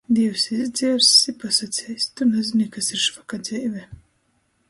[0.17, 3.85] Dīvs izdzierss i pasaceis: Tu nazyni, kas ir švaka dzeive!